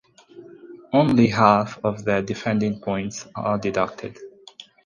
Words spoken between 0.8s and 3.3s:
Only half of their defending points